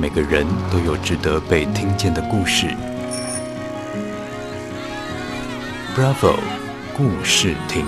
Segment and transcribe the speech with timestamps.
[0.00, 2.68] 每个人都有值得被听见的故事。
[5.94, 6.38] Bravo，
[6.96, 7.84] 故事亭。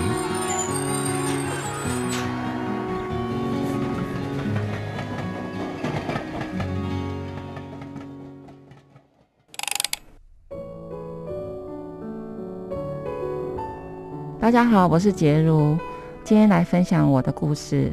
[14.39, 15.75] 大家好，我是洁如，
[16.23, 17.91] 今天来分享我的故事。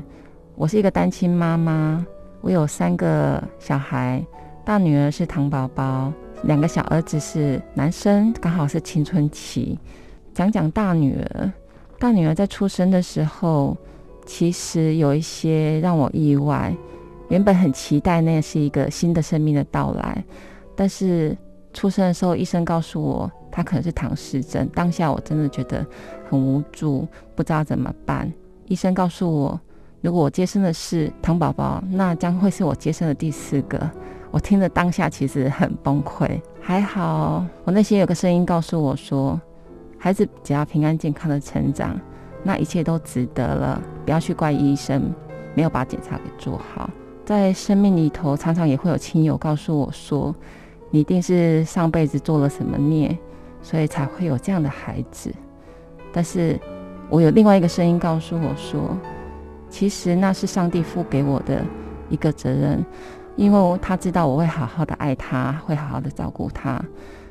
[0.57, 2.05] 我是一个单亲妈妈，
[2.41, 4.25] 我有三个小孩，
[4.65, 6.13] 大女儿是糖宝宝，
[6.45, 9.79] 两个小儿子是男生，刚好是青春期。
[10.33, 11.53] 讲讲大女儿，
[11.99, 13.77] 大女儿在出生的时候，
[14.25, 16.75] 其实有一些让我意外。
[17.29, 20.25] 原本很期待那是一个新的生命的到来，
[20.75, 21.37] 但是
[21.73, 23.31] 出生的时候，医生告诉我。
[23.53, 25.85] 她可能是唐氏症，当下我真的觉得
[26.29, 28.33] 很无助，不知道怎么办。
[28.67, 29.61] 医生告诉我，
[30.01, 33.91] 如果我接生的是糖宝宝，那将会是我接生的第四个。
[34.31, 39.41] 我听了当下其实很崩溃，还好我内心有个声音告诉我说，
[39.99, 41.99] 孩子只要平安健康的成长，
[42.43, 43.83] 那一切都值得了。
[44.05, 45.13] 不要去怪医生
[45.55, 46.89] 没有把检查给做好。
[47.25, 50.35] 在生命里头，常常也会有亲友告诉我说，
[50.91, 53.17] 你一定是上辈子做了什么孽。
[53.63, 55.31] 所以才会有这样的孩子，
[56.15, 56.59] 但是
[57.11, 58.97] 我有另外一个声音告诉我说，
[59.71, 61.65] 其实那是上帝赋给我的
[62.09, 62.85] 一个责任，
[63.37, 66.85] 因为他知道我会好好的爱他，会好好的照顾他，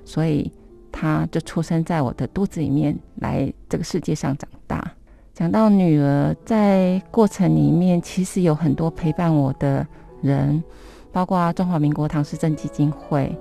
[0.05, 0.51] 所以
[0.91, 4.91] 他就出生在我的肚子里面，来这个世界上长大。
[5.33, 9.85] 讲到女儿，在过程里面，其实有很多陪伴我的
[10.21, 10.63] 人，
[11.11, 13.37] 包括中华民国唐氏症基金会。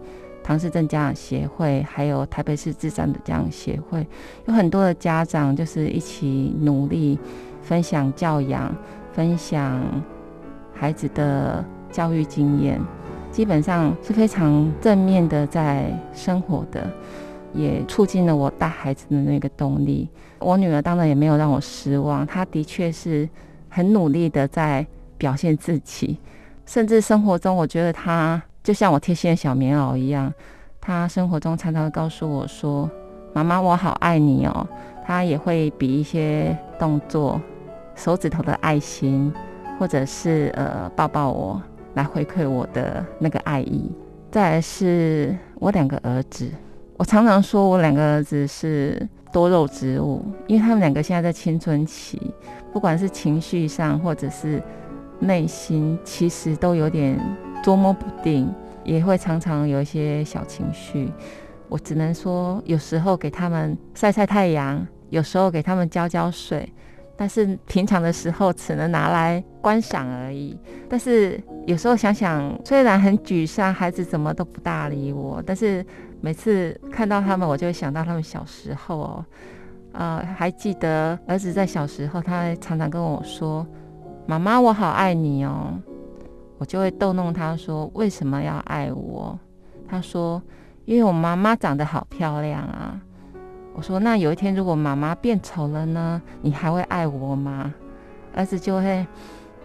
[0.48, 4.06] 唐氏症家长协会，还有台北市智障的家长协会，
[4.46, 7.18] 有很多的家长就是一起努力，
[7.60, 8.74] 分享教养，
[9.12, 9.78] 分享
[10.72, 12.80] 孩子的教育经验，
[13.30, 16.90] 基本上是非常正面的在生活的，
[17.52, 20.08] 也促进了我带孩子的那个动力。
[20.38, 23.28] 我女儿当然也没有让我失望，她的确是
[23.68, 24.86] 很努力的在
[25.18, 26.16] 表现自己，
[26.64, 28.42] 甚至生活中我觉得她。
[28.68, 30.30] 就像我贴心的小棉袄一样，
[30.78, 32.86] 他生活中常常告诉我说
[33.32, 34.68] ：“妈妈，我好爱你哦。”
[35.06, 37.40] 他也会比一些动作，
[37.94, 39.32] 手指头的爱心，
[39.78, 41.62] 或者是呃抱抱我，
[41.94, 43.90] 来回馈我的那个爱意。
[44.30, 46.50] 再来是我两个儿子，
[46.98, 52.20] 我常常说我两个儿子是多肉植物，因为他们两个现在在青春期，
[52.70, 54.62] 不管是情绪上或者是
[55.20, 57.18] 内心，其实都有点。
[57.68, 58.50] 捉摸不定，
[58.82, 61.12] 也会常常有一些小情绪。
[61.68, 66.72] 我只能说，有时候给他们晒晒太阳，有时候给他们浇浇水，
[67.14, 70.58] 但是平常的时候只能拿来观赏而已。
[70.88, 75.84] 但是有时候想想，虽然很沮丧，孩子怎么都不搭理我，但是
[76.22, 79.24] 每次看到他们，我就会想到他们小时候哦。
[79.92, 83.66] 呃，还记得儿子在小时候，他常常跟我说
[84.24, 85.78] ：“妈妈，我好爱你哦。”
[86.58, 89.38] 我就会逗弄他说：“为什么要爱我？”
[89.88, 90.42] 他说
[90.86, 93.00] ：“因为我妈妈长得好漂亮啊。”
[93.74, 96.20] 我说：“那有一天如果妈妈变丑了呢？
[96.42, 97.72] 你还会爱我吗？”
[98.34, 99.06] 儿子就会：“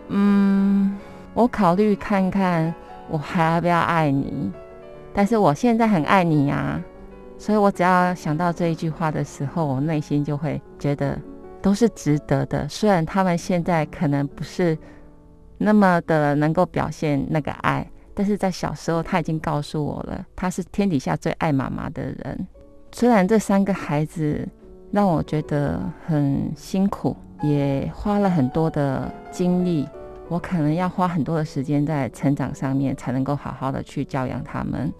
[0.09, 0.95] 嗯，
[1.33, 2.71] 我考虑看看，
[3.09, 4.51] 我还要不要爱你？
[5.13, 6.79] 但是我现在很爱你呀。”
[7.39, 11.19] 所以，我只要想到这一句话的时候，我内心就会觉得
[11.59, 12.69] 都是值得的。
[12.69, 14.77] 虽然他们现在可能不是。
[15.63, 22.47] 那么的能够表现那个爱，但是在小时候他已经告诉我了，他是天底下最爱妈妈的人。
[22.91, 24.45] 虽然这三个孩子
[24.91, 29.87] 让我觉得很辛苦，也花了很多的精力，
[30.27, 34.91] 我可能要花很多的时间在成长上面，才能够好好的去教养他们。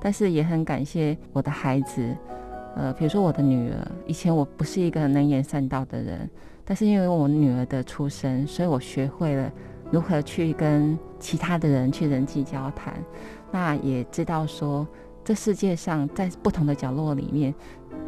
[0.00, 2.16] 但是也很感谢我的孩子，
[2.76, 3.76] 呃，比如说我的女儿，
[4.06, 6.30] 以前我不是一个能言善道的人，
[6.64, 9.50] 但是因为我女儿的出生，所以我学会了。
[9.90, 12.94] 如何去跟其他的人去人际交谈？
[13.50, 14.86] 那也知道说，
[15.24, 17.54] 这世界上在不同的角落里面，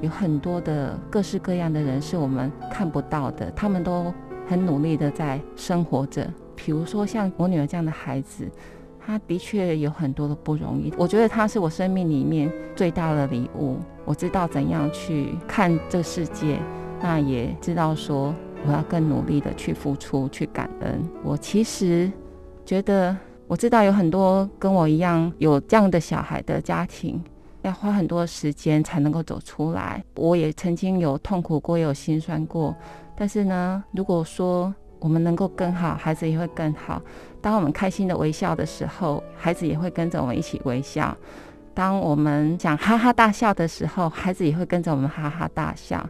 [0.01, 4.13] 有很多的各式各样的人是我们看不到的，他们都
[4.47, 6.29] 很努力的在生活着。
[6.57, 8.51] 比如说像我女儿这样的孩子，
[8.99, 10.93] 她的确有很多的不容易。
[10.99, 13.79] 我觉得她是我生命里面最大的礼物。
[14.05, 16.59] 我知道怎样去看这世界，
[17.01, 18.35] 那也知道说。
[18.67, 21.03] 我要更努力的去付出，去感恩。
[21.23, 22.11] 我其实
[22.65, 23.17] 觉得，
[23.47, 27.23] 我知道有很多跟我一样有这样的小孩的家庭，
[27.63, 30.03] 要花很多时间才能够走出来。
[30.17, 32.75] 我也曾经有痛苦过，也有心酸过。
[33.15, 37.01] 但是呢，如果说我们能够更好，孩子也会更好。
[37.41, 41.17] 当我们开心的微笑的时候，孩子也会跟着我们一起微笑。
[41.73, 46.05] 当我们想哈哈大笑的时候，孩子也会跟着我们哈哈大笑。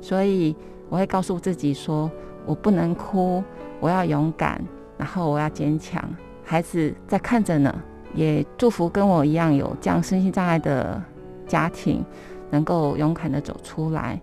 [0.00, 0.54] 所以
[0.88, 2.10] 我会告诉自己说：
[2.46, 3.42] 我不能哭，
[3.80, 4.62] 我要勇敢，
[4.96, 6.02] 然后我要坚强。
[6.42, 7.74] 孩子在看着呢，
[8.14, 11.02] 也祝福跟我一样有这样身心障碍的
[11.46, 12.04] 家庭，
[12.50, 14.20] 能够勇敢的走出来。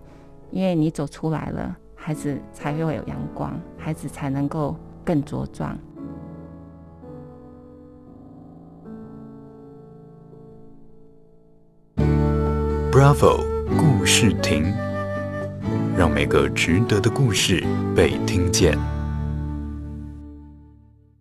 [0.50, 1.76] 因为你走出来了。
[1.98, 5.76] 孩子才会有阳光，孩子才能够更茁壮。
[12.92, 13.44] Bravo，
[13.76, 14.72] 故事亭，
[15.96, 17.64] 让每个值得的故事
[17.94, 18.95] 被听见。